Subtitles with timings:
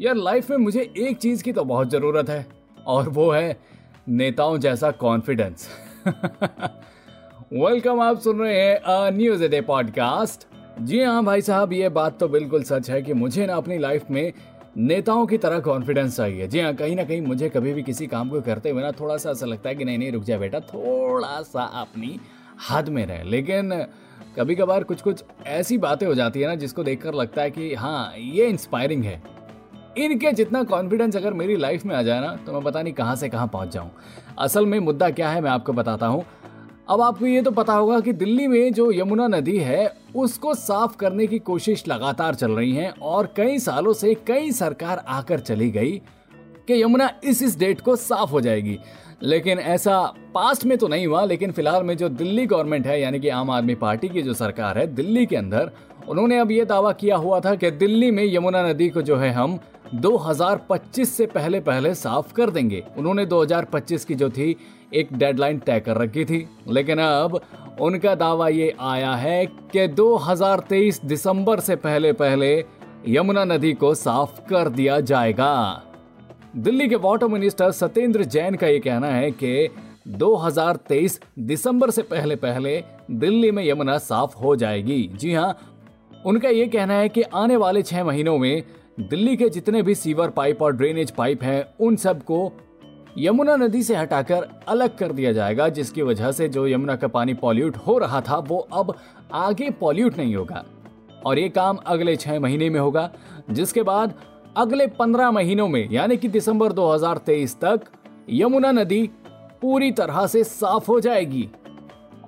[0.00, 2.46] यार लाइफ में मुझे एक चीज़ की तो बहुत ज़रूरत है,
[2.86, 3.56] और वो है
[4.08, 5.68] नेताओं जैसा कॉन्फिडेंस
[7.52, 10.46] वेलकम आप सुन रहे हैं न्यूज़ डे पॉडकास्ट
[10.80, 14.10] जी हाँ भाई साहब, ये बात तो बिल्कुल सच है कि मुझे ना अपनी लाइफ
[14.10, 14.32] में
[14.76, 18.28] नेताओं की तरह कॉन्फिडेंस चाहिए। जी हाँ कहीं ना कहीं मुझे कभी भी किसी काम
[18.30, 20.60] को करते हुए ना थोड़ा सा ऐसा लगता है कि नहीं नहीं, रुक जाए बेटा
[20.60, 22.18] थोड़ा सा अपनी
[22.70, 23.84] हद में रहे। लेकिन
[24.36, 27.74] कभी कभार कुछ कुछ ऐसी बातें हो जाती है ना जिसको देखकर लगता है कि
[27.74, 29.22] हाँ ये इंस्पायरिंग है।
[29.98, 33.14] इनके जितना कॉन्फिडेंस अगर मेरी लाइफ में आ जाए ना तो मैं पता नहीं कहाँ
[33.16, 33.90] से कहाँ पहुँच जाऊँ।
[34.38, 36.24] असल में मुद्दा क्या है, मैं आपको बताता हूँ।
[36.88, 40.96] अब आपको ये तो पता होगा कि दिल्ली में जो यमुना नदी है, उसको साफ़
[40.96, 45.70] करने की कोशिश लगातार चल रही है और कई सालों से कई सरकार आकर चली
[45.70, 45.92] गई
[46.68, 48.78] कि यमुना इस इस डेट को साफ़ हो जाएगी।
[49.22, 50.00] लेकिन ऐसा
[50.34, 53.50] पास्ट में तो नहीं हुआ, लेकिन फ़िलहाल में जो दिल्ली गवर्नमेंट है, यानी कि आम
[53.50, 55.70] आदमी पार्टी की जो सरकार है, दिल्ली के अंदर,
[56.08, 59.30] उन्होंने अब ये दावा किया हुआ था कि दिल्ली में यमुना नदी को जो है
[59.30, 59.58] हम
[59.94, 64.56] 2025 से पहले पहले साफ़ कर देंगे। उन्होंने 2025 की जो थी,
[64.94, 67.40] एक डेडलाइन तय कर रखी थी। लेकिन अब
[67.80, 72.64] उनका दावा ये आया है कि 2023 दिसंबर से पहले पहले
[73.08, 75.82] यमुना नदी को साफ़ कर दिया जाएगा।
[76.56, 79.68] दिल्ली के वाटर मिनिस्टर सत्येंद्र जैन का ये कहना है कि
[80.08, 85.58] 2023 दिसंबर से पहले पहले दिल्ली में यमुना साफ़ हो जाएगी। जी हाँ
[86.26, 88.62] उनका ये कहना है कि आने वाले छह महीनों में
[89.00, 92.52] दिल्ली के जितने भी सीवर पाइप और ड्रेनेज पाइप हैं, उन सबको
[93.18, 97.34] यमुना नदी से हटाकर अलग कर दिया जाएगा, जिसकी वजह से जो यमुना का पानी
[97.34, 98.94] पॉल्यूट हो रहा था, वो अब
[99.32, 100.64] आगे पॉल्यूट नहीं होगा।
[101.26, 103.10] और ये काम अगले छह महीने में होगा,
[103.50, 104.14] जिसके बाद
[104.56, 107.80] अगले पंद्रह महीनों में, यानी कि दिसंबर 2023 तक,
[108.30, 109.10] यमुना नदी
[109.62, 111.48] पूरी तरह से साफ़ हो जाएगी।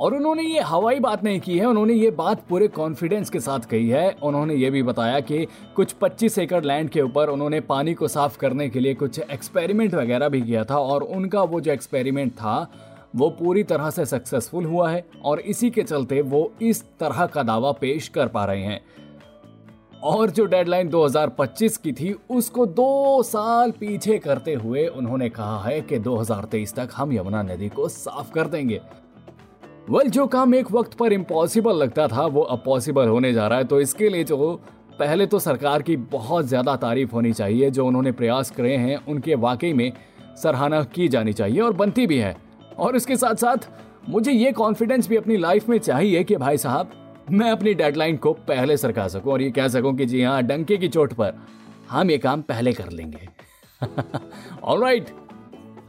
[0.00, 3.60] और उन्होंने ये हवाई बात नहीं की है, उन्होंने ये बात पूरे कॉन्फिडेंस के साथ
[3.60, 7.94] कही है। उन्होंने ये भी बताया कि कुछ 25 एकड़ लैंड के ऊपर उन्होंने पानी
[7.94, 11.72] को साफ़ करने के लिए कुछ एक्सपेरिमेंट वगैरह भी किया था और उनका वो जो
[11.72, 12.72] एक्सपेरिमेंट था,
[13.16, 17.42] वो पूरी तरह से सक्सेसफुल हुआ है और इसी के चलते वो इस तरह का
[17.42, 18.80] दावा पेश कर पा रहे हैं।
[20.02, 25.80] और जो डेडलाइन 2025 की थी, उसको दो साल पीछे करते हुए उन्होंने कहा है
[25.80, 28.80] कि 2023 तक हम यमुना नदी को साफ़ कर देंगे।
[29.90, 33.58] वेल जो काम एक वक्त पर इम्पॉसिबल लगता था, वो अब पॉसिबल होने जा रहा
[33.58, 34.60] है। तो इसके लिए जो
[34.98, 39.34] पहले तो सरकार की बहुत ज़्यादा तारीफ़ होनी चाहिए, जो उन्होंने प्रयास करे हैं, उनके
[39.34, 39.92] वाकई में
[40.42, 42.36] सराहना की जानी चाहिए और बनती भी है।
[42.78, 43.56] और इसके साथ साथ
[44.08, 46.90] मुझे ये कॉन्फिडेंस भी अपनी लाइफ में चाहिए कि भाई साहब,
[47.30, 50.76] मैं अपनी डेडलाइन को पहले सरका सकूँ और ये कह सकूँ कि जी हाँ डंके
[50.76, 51.34] की चोट पर
[51.90, 53.28] हम ये काम पहले कर लेंगे।
[53.82, 53.92] All
[54.64, 55.10] alright